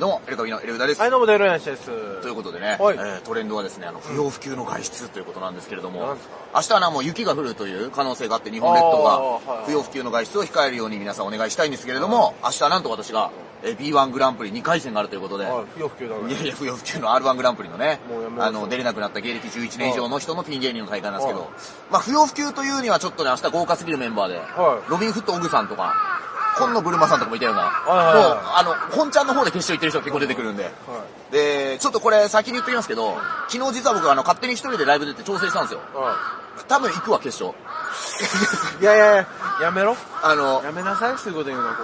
[0.00, 1.02] どうも、エルカビのエルウダです。
[1.02, 1.84] はい、どうも、デロヤンシです。
[2.22, 2.96] ということでね、はい。
[2.96, 6.34] えートレンドはですね、あの、不要不急の外出ということなんですけれども、なんですか？
[6.54, 9.02] 明日はな、もう雪が降るという可能性があって、日本列島
[9.44, 13.30] が不要不急の外出を控えるように皆さんお願いしたいんですけれども、明日はなんと私が、
[13.62, 16.28] えー B1 グランプリ2回戦があるということで、はい、不要不急だから。
[16.30, 18.48] いやいや、不要不急の R1 グランプリのねもうやめ、ましょう。
[18.48, 21.48] あの、出れなくなった芸歴11年以上の人のピン芸人の大会なんですけどはい、
[21.90, 24.90] まあ、不要不急というにはちょっとね、明日豪華すぎるメンバーで、はい。
[24.90, 26.11] ロビンフットオグさんとか、
[26.58, 30.70] 今野ブルマさんとかもいたような、いはいはいもう、あの、本ちゃんの方で決勝行ってる人が結構出てくるんで、は
[31.30, 31.32] い。
[31.32, 33.16] で、ちょっとこれ先に言っておきますけど、
[33.48, 35.80] 昨日実は僕あの、勝手に一人でライブ出て調整したんですよ。
[35.94, 36.16] は
[36.68, 37.58] 多分行くわ、決勝。
[38.80, 38.82] い。
[38.82, 39.26] いやいやいや、
[39.62, 39.96] やめろ。
[40.22, 41.76] あの、やめなさい、そういうこと言うの、こ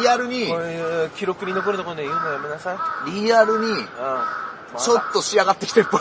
[0.00, 0.48] リアルに。
[0.48, 2.74] こういう記録に残るところで言うのやめなさ
[3.06, 3.10] い。
[3.10, 3.24] うん。
[3.24, 3.72] リアルに、
[4.72, 6.00] まちょっと仕上がってきてるっぽい。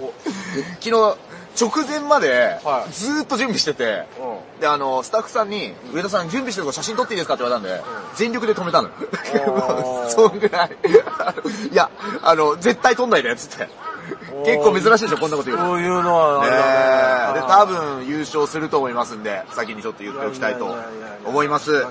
[0.00, 0.12] お
[0.80, 1.16] 昨日、
[1.60, 4.60] 直前までは、いずーっと準備してて、うん。
[4.60, 7.82] で、あの、スタッフさんに、上田さん準備してるから写真撮っていいですかって言われたんで、
[8.14, 8.88] 全力で止めたの。
[10.08, 10.76] そんぐらい。
[11.70, 11.90] いや、
[12.22, 13.68] あの、絶対撮んないで、つって。
[14.44, 15.66] 結構珍しいでしょ、こんなこと言うの。
[15.66, 16.42] こういうのは、
[17.30, 20.74] あねで、多分優勝すると思いますんで、先にちょっと言っておきたいと
[21.24, 21.86] 思います。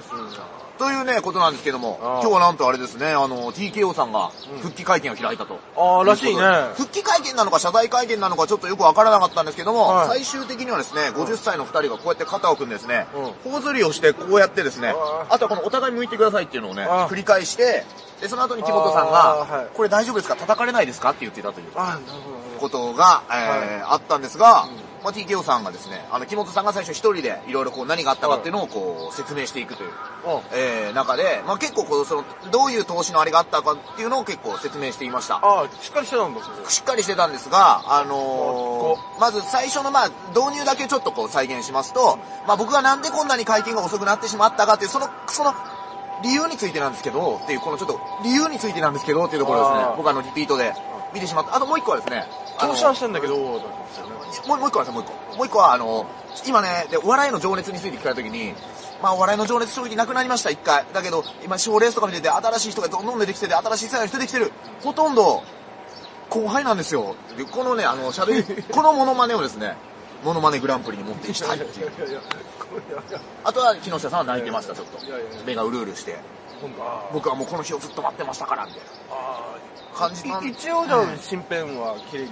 [0.82, 4.32] というね、ことなんですけども、今日はなんとあれですね、あの、TKO さんが
[4.64, 5.60] 復帰会見を開いたと。
[5.78, 6.42] ああ、らしいね。
[6.76, 10.08] 復帰会見なのか謝罪会見なのかちょっとよくわからなかったんですけども、はい。
[10.26, 13.06] 最終的にはですね、50歳の2人がこうやって肩を組んでですね、
[13.46, 15.38] う頬ずりをしてこうやってですねあ、あ。
[15.38, 17.86] とはこのお互い向いてくださいっていうのをね、あ繰り返して、
[18.20, 19.20] で、その後に木本さんあが、
[19.58, 19.68] はい。
[19.76, 20.36] これ大丈夫ですか？
[20.36, 21.12] 叩かれないですか？
[21.12, 21.68] って言ってたという。
[22.60, 24.68] ことが、えーあったんですが、
[25.04, 29.96] まあ、TKO さんがですね、あの、木本さんが最初一人でいろいろこう何があったかっていうのをこう説明していくという、うん
[30.54, 35.36] えー中で、まあ、結構こう、その、どういう投資のあれがあったかっていうのを結構説明していました。
[35.38, 36.70] ああ、しっかりしてたんだ、それ。
[36.70, 45.54] しっかりしてたんですが、あのーまず最初のまあ、導入だけちょっとこう再現しますと、まあ僕がなんでこんなに会見が遅くなってしまったかっていう、その、その、
[46.24, 50.74] 理由についてなんですけど、っていう、このちょっと、理由についてなんですけどっていうところですね僕あのリピートで
[51.14, 51.56] 見てしまった。
[51.56, 52.26] あともう一個はですね、
[52.60, 53.60] 投資はしてんだけど、んで
[53.94, 54.21] すよね。
[54.48, 55.38] もうもう一個はですね、もう一個。
[55.38, 56.06] もう一個は、あの、
[56.48, 58.54] 今ね、で、お笑いの情熱について聞かれたときに、
[59.02, 60.86] まあ、お笑いの情熱正直なくなりました、一回。
[60.94, 64.52] だけど、今、賞レースとか見てて、新しい人がどんどん出てきてて、新しい世代の人出てきてる。
[64.82, 65.44] ほとんど、
[66.30, 67.16] 後輩なんですよ。
[67.38, 69.76] で、このね、あの、しゃべり、 このモノマネをですね、
[70.24, 71.92] モノマネグランプリに持っていきたいっていう。
[73.44, 75.00] あとは、木下さんは泣いてました、ちょっと。
[75.46, 76.20] 目がうるうるして。
[77.12, 79.56] 僕はもうこの日をずっと待ってましたから、みたいあ
[79.94, 82.32] な感じなんい一応じゃあ、新編は綺麗に、っ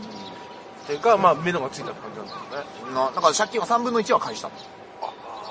[0.97, 2.94] てまあ、目のがついたって感じなんだよね。
[2.94, 4.55] な、だから借金は3分の1は返したの。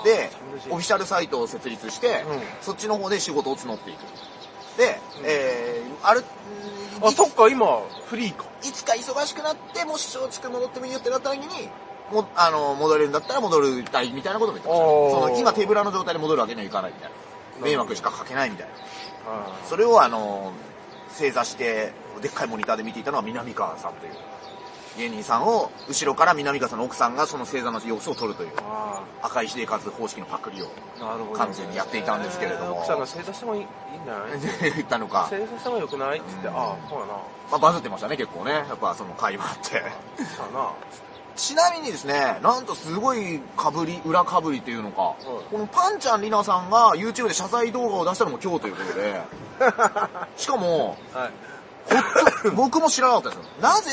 [0.03, 0.29] で、
[0.69, 3.97] オフィシャルサイトを設立して、うんそっちの方で仕事を募っていく。
[4.77, 6.23] で、えー、ある、
[7.01, 8.45] あ、そっか、今、フリーか。
[8.63, 11.69] いつか忙しくなって、もし松竹戻ってもいいよってなった時に、
[12.11, 17.65] もあの、戻れるんだったら戻るたいみたいなことも言ってましたその、今手ぶらの状態で戻るわけにはいかないみたいな。
[17.65, 18.73] 迷惑しかかけないみたいな。
[19.27, 20.53] あそれをあの、
[21.09, 21.91] 正座して、
[22.21, 24.13] でっかいモニターで見ていたのは南川さんという
[24.99, 30.67] 芸人さんを、後ろから南川さんの奥さんがその正座の様子を撮るという、あ赤い秀活方式のパクリを。
[31.33, 34.71] 完全にやっていたんですけれども奥さんが正座してもいいいいんじゃない？
[34.75, 36.19] 言ったのか、正座した方がよくない？
[36.19, 37.13] って言って、ああ、そうやな。
[37.13, 37.21] ま
[37.53, 38.51] あ、バズってましたね、結構ね。
[38.51, 39.69] やっぱその会話って。
[40.35, 40.69] そうやな。
[41.37, 45.15] ちなみにですね、なんとすごいかぶり、裏かぶりっていうのか、
[45.49, 49.21] このパンちゃんりなさんが YouTube で謝罪動画を出したのも今日ということで、
[50.35, 51.31] しかも、はい。
[52.55, 53.43] 僕も知らなかったですよ。
[53.61, 53.91] なぜ、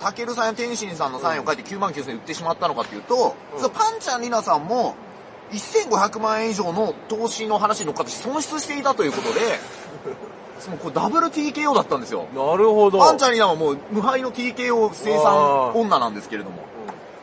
[0.00, 3.60] たけるさんや天心さんのサインを書いて9万9000円売ってしまったのかっていうと、うん。
[3.60, 4.94] そのパンちゃんりなさんも、
[5.52, 9.40] 1500万円以上の投資の話に乗っかって損失していたということで、
[10.58, 12.26] そのこれダブル TKO だったんですよ。
[12.34, 12.98] なるほど。
[12.98, 16.62] パンちゃんりなはもう無敗の TKO 生産女なんですけれども。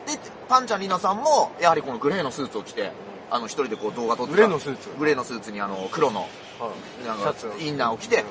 [0.06, 0.18] で、
[0.48, 2.92] パンちゃんりなさんも、やはりこのグレーのスーツを着て、
[3.30, 4.36] あの一人でこう動画撮ってた。
[4.36, 4.88] グレーのスーツ。
[4.98, 6.26] グレーのスーツにあの黒のは
[7.04, 7.06] い。
[7.06, 8.24] なんかインナーを着て、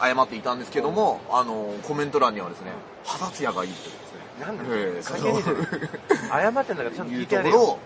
[0.00, 2.70] 謝っていたんですけども、あのコメント欄にはですね、
[3.04, 4.46] 肌ツヤがいいとですね。
[4.46, 7.54] なん関係ねえじゃん謝ってんだからちゃんと聞いてやれよ。
[7.54, 7.78] ところを、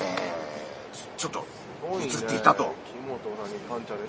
[0.00, 0.38] えー
[1.18, 1.44] ちょっと
[2.00, 2.72] 映っていたと。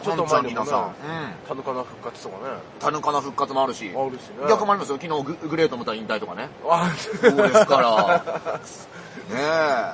[0.04, 1.48] ちょっと前にもねうん。
[1.48, 2.56] タヌカナ復活とかね。
[2.80, 4.48] タヌカナ復活もあるし、あるしね。
[4.48, 5.00] 逆もありますよ。
[5.02, 6.50] 昨日ググレートムタ引退とかね。
[6.68, 8.60] あそうですから。
[9.30, 9.36] ね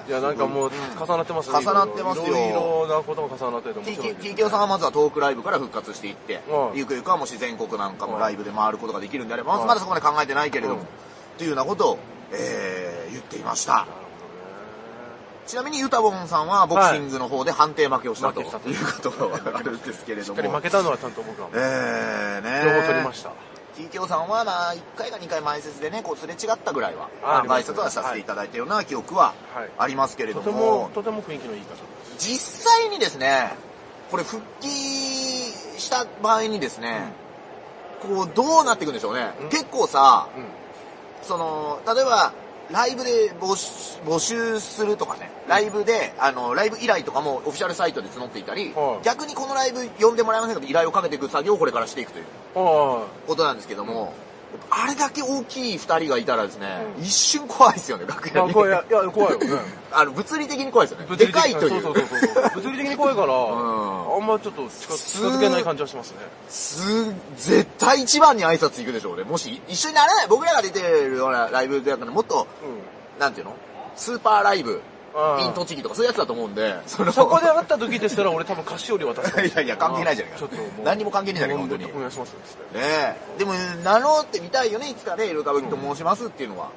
[0.08, 0.10] え。
[0.10, 1.58] いや、なんかもう重なってますね。
[1.60, 4.34] 重なってますよいろいろなことが重なってて面白いですね。
[4.36, 10.88] TKO さんはまずはトークライブから復活していって、うんゆくゆくはもし全国なんかもうんライブで回ることができるんであれば、うんまだそこまで考えてないけれども、うん
[11.38, 11.98] というようなことを、
[12.32, 13.86] えー言っていました。
[15.48, 20.34] ちなみにユタボンさんはボクシングの方で判定負けをしたと、負けしたということがあるんですけれどどね。
[20.34, 20.64] しっかりも負。
[20.64, 21.50] けたのはちゃんと僕は。
[21.54, 23.32] えーね両方取りました。
[23.78, 31.76] TKO さんはまあ1回か2回前説でね、こうすれ違ったぐらいは、挨拶はさせていただいたような記憶ははいありますけれどとてもも、、とても雰囲気のいい方。
[32.18, 33.52] 実際にですね、
[34.10, 37.12] これ復帰した場合にですね、
[38.02, 39.34] こう、どうなっていくんでしょうね。
[39.42, 40.46] うん結構さ、うん。
[41.22, 42.32] その、例えば、
[42.72, 49.06] ライブで募集募集するとかね、ライブで、あの、ライブ依頼とかもオフィシャルサイトで募っていたり、はい。
[49.06, 52.26] 逆にこのライブ呼んでもらえませんかと依頼をかけていく作業をこれからしていくという
[52.56, 54.14] はことなんですけども、
[54.70, 58.32] あれだけ大きい二人がいたらですね、一瞬怖いですよね、楽い。
[58.34, 58.48] 屋に。
[58.48, 59.48] まあ怖い、いや、いや怖いよね。
[59.92, 61.16] あの、物理的に怖いですよね。
[61.16, 61.70] でかいという。
[61.70, 62.52] そうそうそうそう。
[62.56, 66.18] 物理的に怖いから、 んあんまちょっと近近づけない感じはしますね。
[66.50, 69.24] す、絶対一番に挨拶行くでしょうね。
[69.24, 72.66] もし、一緒にならない、僕らが出てるようなライブで、もっと、う
[73.18, 73.20] ん。
[73.20, 73.56] なんていうの？
[73.96, 74.82] スーパーライブ、
[75.40, 79.40] イン栃木とかそういうやつだと思うんで、そこで会った時でしたら俺多分菓子折り渡す。
[79.48, 80.40] いやいや、関係ないじゃないか。
[80.40, 80.68] ちょっともう。
[80.84, 81.86] 何にも関係ないじゃないか、本当に。
[81.86, 82.64] ねお願いしますっつって。
[82.76, 83.16] え。
[83.38, 86.70] でも、名乗ってみたいよね、いつかね、イルカブキと申しますっていうのは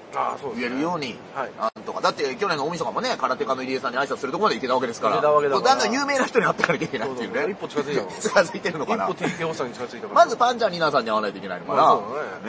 [0.54, 2.00] 言えるように、はいなんとか。
[2.00, 7.52] だって、去年の大晦日もね、空手家の入江さんに挨拶するところまで行けたわけですから、だからだんだん有名な人に会ってかなきゃいけないっていうね。
[7.52, 9.08] 一歩近づいたの近づいてるのかな。
[9.08, 10.24] 一歩 TKO さんに近づいたから。
[10.24, 11.94] まずパンちゃんニナさんに会わないといけないのかな。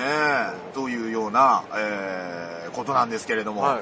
[0.04, 3.80] ねえ、というような、えー、ことなんですけれども。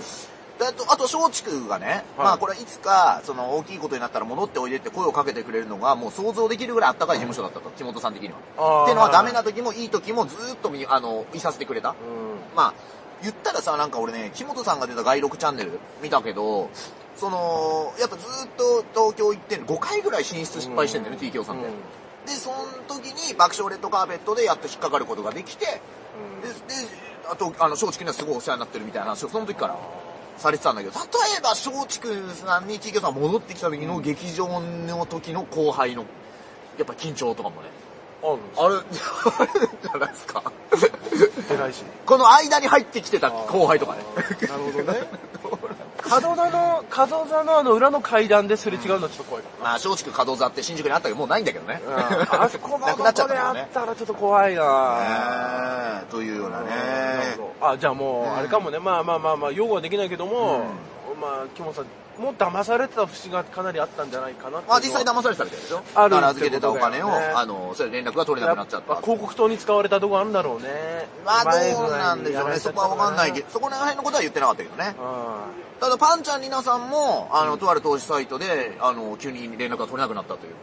[0.66, 8.84] はいであと、あと、松竹がね、はいまあこれはいつか、その大きいことになったら戻っておいでって声をかけてくれるのがもう想像できるぐらいあったかい事務所だったと、木本さん的には。
[8.84, 11.90] っていうのはダメな時もいい時もずーっとみあの、いさせてくれた。
[11.90, 11.96] うん。
[12.56, 12.74] まあ、
[13.22, 16.70] 言ったらさ、なんか俺ね、木本さんが出た外録チャンネル見たけど、
[17.16, 21.68] その、やっぱずーっと東京行ってんの5回ぐらい進出失敗してんだよね、TKO さんって。
[22.28, 22.58] で、その
[22.88, 25.82] 時に爆笑レッドカーペットでやっと引っかかることができて、で、で、
[27.32, 29.78] あと、あの、松竹にはすごいお世話になってるみたいな話をその時から
[30.38, 31.06] されてたんだけど、例
[31.38, 36.06] えば松竹さんに TKO さんが戻ってきた時の劇場の時の後輩の、
[36.78, 37.70] やっぱ緊張とかもね、
[38.24, 40.52] あるんですある、あるんじゃないですか。
[41.50, 41.84] 出ないし。
[42.06, 44.00] この間に入ってきてた後輩とかね。
[44.48, 45.08] なるほどね。
[46.10, 51.82] 角田の、角田のあの裏の階段ですれ違うのはちょっと怖いかまあ、松竹門座って新宿にあったけど、もうないんだけどね。
[51.88, 52.44] な。
[52.44, 53.74] あそこのなくなっちゃったであからねっ。
[53.74, 56.68] たらちょっと怖いなというようなね。
[57.62, 58.80] あ、じゃあもう、あれかもね。
[58.80, 60.66] まあまあまあまあ、擁護はできないけども、
[61.20, 61.86] まあ、木本さん、
[62.20, 68.96] もう騙されてた節がかなりあったんじゃないかなあ、実際騙されてたみたいでしょあるだから預けてたお金を、ねあの、それ連絡が取れなくなっちゃった。
[69.02, 71.08] 広告塔に使われたとこあるんだろうね。
[71.26, 72.56] まあ、どうなんでしょうね。
[72.58, 73.48] そこはわかんないけど。
[73.48, 74.96] ど、そこら辺のことは言ってなかったけどね。
[75.00, 75.46] あ
[75.80, 80.54] ただ、パンちゃんリナさんも、あの、とある投資サイトで、あの、急に連絡が取れなくなったという。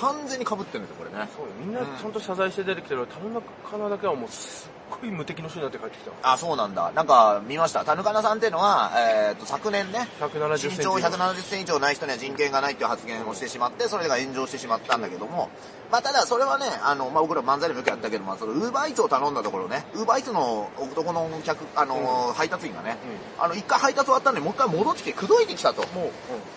[0.00, 1.28] 完全に被ってるんですよ、これね。
[1.36, 6.32] そうみんなちゃんと謝罪して出てきてる田中だけはもうすっごい無敵の人になって帰ってきた。
[6.32, 6.92] あ、そうなんだ。
[6.94, 7.84] なんか、見ました。
[7.84, 10.78] 田中さんっていうのは、えっ、と、昨年ね、170センチ。
[10.78, 15.50] 身長170センチ以上ない人には人権がないっていう発言をしてしまって、それが炎上してしまったんだけども、
[15.90, 22.96] まあ、ただそれはね、あの、まあ、僕ら漫才でもよくやったけど、まあ、その、ウーバーイーツを頼んだところね、ウーバーイーツの男の客、あの、配達員がね、
[23.38, 25.82] あの、一回配達終わったんで、もう一回戻ってきて、口説いてきたと。
[25.94, 26.10] もう、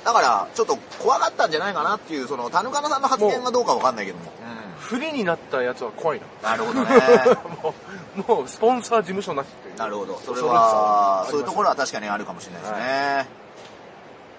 [0.06, 4.31] だから、ちょっと怖かったんじゃないかなっていう、その、田中さんの発言がどうかわかんないけども。
[4.79, 6.51] 不利になったやつは怖いな。
[6.51, 6.89] なるほどね。
[7.62, 7.74] も
[8.18, 9.75] う、もう、スポンサー事務所なしっていう。
[9.75, 10.19] なるほど。
[10.24, 13.47] それは、そういうところは確かにあるかもしれないですね。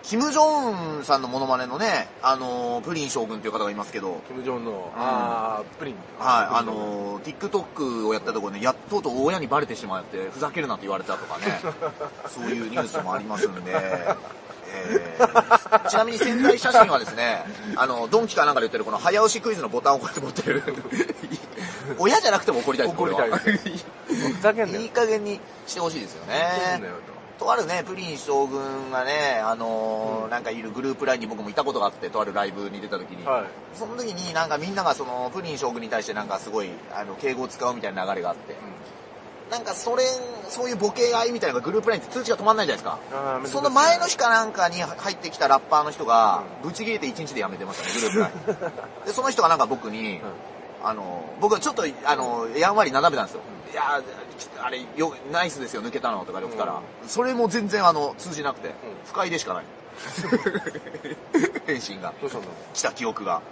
[0.09, 5.95] キム・ジョンさんのモノマネのね、あの、プリン将軍という方がいますけど、キム・ジョンの、あー、プリン。
[6.19, 11.61] はい、あの、TikTok をやったところね、やっとうとう親にバレてしまって、ふざけるなって言われたとかね、
[12.27, 14.17] そういうニュースもありますんで、
[14.69, 17.45] えーちなみに潜在写真はですね、
[17.77, 20.63] あの、ドンキかなんかで言ってるこの早押しクイズのボタンをこうやって持ってる。
[21.99, 22.97] 親じゃなくても怒りたいです。
[22.97, 24.81] 怒りたいふざけんなよ。
[24.81, 26.35] いい加減にしてほしいですよね
[26.83, 26.91] よ。
[27.39, 33.31] とあるね、プリン将軍がね、あのーなんかいるグループラインに僕もいたことがあって、とあるライブに出た時に、と。
[33.31, 33.45] はい。
[33.75, 38.57] その時になんかみんながそのプリン将軍に対してなんかすごい、あの、敬語を使うみたいな流れがあって、
[39.51, 40.05] なんかそれ、
[40.49, 43.41] そういうボケ合いみたいなのがグループラインって通知が止まんないじゃないですか。
[43.47, 49.05] その前の日かなんかに入ってきたラッパーの人が、ブチ切れて1日で辞めてましたね、グループライン。
[49.07, 50.21] で、その人がなんか僕に、
[50.85, 53.43] あの、僕はちょっと、あの、やんわり斜めたんですよ。
[53.73, 58.75] いやー、あれ、よ、ナイスですよ、抜けたのとか言ったら、それも全然あの、通じなくて、
[59.07, 59.65] 不快でしかない。
[61.67, 63.43] 返信がどうしたんだろ来た記憶が。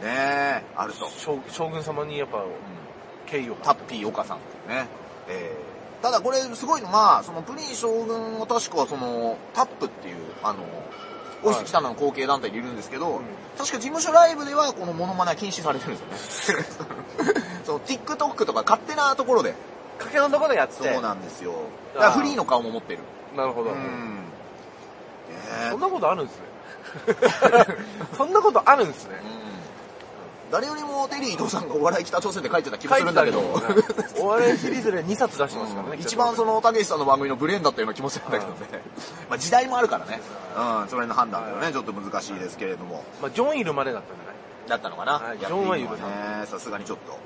[0.00, 1.08] うねえ、あると。
[1.50, 2.44] 将軍様にやっぱ、
[3.26, 3.54] 敬意を。
[3.56, 4.86] タッピー岡さんね。
[5.28, 5.68] えー
[6.02, 10.60] ただこれすごいのが、そのプリン将軍は確かその、タップっていう、あの、
[11.42, 13.20] オフィス北野の後継団体にいるんですけど、
[13.56, 16.64] 確か事務所ライブではこのモノマネは禁止されてるんですよね。
[17.64, 19.54] その TikTok とか勝手なところで。
[19.98, 20.74] かけのところでやって。
[20.74, 21.52] そうなんですよ。
[21.94, 23.00] だからフリーの顔も持ってる。
[23.36, 23.70] なるほど。
[23.70, 23.76] うん。
[23.76, 26.42] ねそんなことあるんですね。
[28.16, 29.20] そんなことあるんですね。
[29.42, 29.47] うん
[30.50, 33.40] 誰よりもテリー伊藤さんがお笑い北朝鮮で書いてた気もするんだけど、
[34.20, 35.96] お笑いシリーズで2冊出してますからね。
[36.00, 38.56] 一番その、たけしさんの番組のブレーンだったような気もするんだけどね。
[39.28, 40.20] まあ時代もあるからね。
[40.82, 43.04] うん、それの判断だよね、ちょっと難しいですけれども。
[43.20, 44.34] まあ、ジョンいるまでだったんじゃない？
[44.68, 47.18] だったのかな、ジョンは許さね、さすがにちょっと。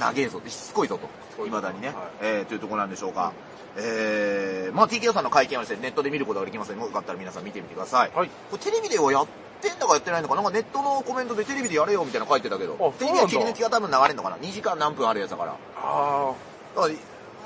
[0.00, 3.32] 長えぞって、しつこいぞと、こい未だにね、はいえー、というところなんでしょうか。
[3.78, 8.10] えー、まあ TKO さんの会見はですね、ネットで見ることができますので、よかったら皆さん見てみてください。
[8.14, 9.26] はいこれテレビではやっ
[9.60, 15.56] てんだかやってないのかなんかネットのコメントでテレビでやれよみたいなの書いてたけどあ、テレビは切り抜きが多分流れるのかな ?2 時間何分あるやつだから。
[15.76, 16.32] あ
[16.74, 16.94] だから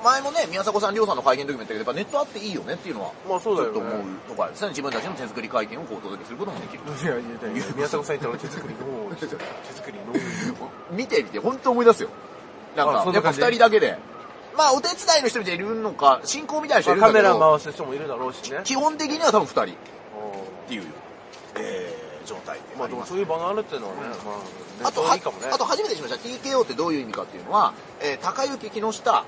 [0.03, 4.69] 前もね、宮迫さん、りょうさんの会見の時も言ったけど、やっぱネットあっていいよねっていうのは、あまあそうだよねちょっと思うところですね。
[4.69, 6.81] 自分たちの手作り会見をこうお届けすることもできる。
[6.83, 12.09] いやいやいや宮迫さん言ったら手作りの手作りの見てみて、本当思い出すよ。
[12.75, 13.97] なんか、やっぱ二人だけで。
[14.57, 20.83] まあ、お手伝いの人みたいにいるのか、進行みたいな人いるんだカけど、メラ回す人もいるだろうしね基本的には多分二人っうていう、
[21.55, 21.80] えー、
[22.31, 22.87] 状態でんまあ。
[22.87, 24.01] でもそういう場があるっていうのはね
[24.79, 29.25] まああとはいいかもねあと初めてしました TKO ってどういう意味かっていうのは、えー、高雪木下、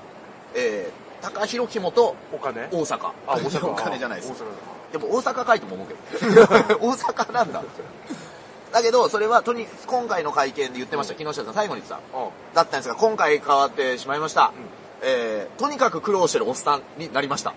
[0.54, 2.68] えー、高弘木本、お金？
[2.70, 3.12] 大阪。
[3.26, 4.34] あ大阪 お金じゃないです大。
[4.34, 5.94] 阪でも大阪かいとも思うけ
[6.26, 6.42] ど。
[6.80, 7.62] 大阪なんだ。
[8.72, 12.18] だけど、それはとに、今回の会見で言ってました、木下さん最後に言ってた。
[12.18, 14.52] あだったんですが、今回変わってしまいました。
[15.00, 17.50] えー、とにかく苦労してるおっさんになりました。
[17.50, 17.54] っ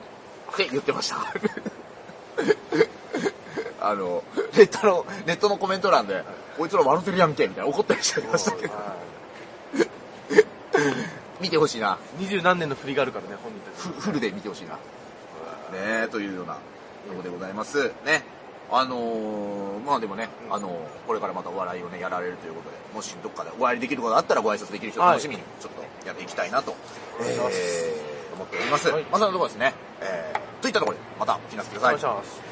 [0.56, 1.18] て言ってました。
[3.90, 4.24] あの、
[4.56, 6.24] ネットの、ネットのコメント欄で、
[6.58, 8.96] こいつら笑ってるやんけ、みたいな怒ったりしてましたけど、は
[11.40, 11.98] 見てほしいな。
[12.20, 14.74] い二十何年の振りがあるからね本人たちフフルで見てほしいな。
[14.74, 14.80] ね
[16.06, 16.60] え、というようなと
[17.10, 17.92] ころでございます。
[18.06, 18.24] ね。
[18.70, 20.72] あのー、まあでもね、あのー
[21.08, 26.76] これからまたお笑いをね、やられるということで、もしどっかでお会いできることがあったらご挨拶できる人を楽しみに、ちょっとやっていきたいなと、
[27.22, 28.90] えー思っております。
[28.90, 29.74] はいまあそんなところですね。
[30.02, 32.04] えー、といったところで、またお聞きなさいお願いし。
[32.04, 32.47] ます